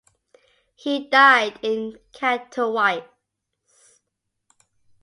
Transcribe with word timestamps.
He 0.73 1.07
died 1.09 1.59
in 1.61 1.99
Katowice. 2.11 3.07